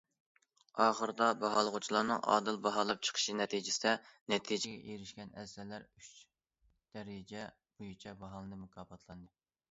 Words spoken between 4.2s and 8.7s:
نەتىجىگە ئېرىشكەن ئەسەرلەر ئۈچ دەرىجە بويىچە باھالىنىپ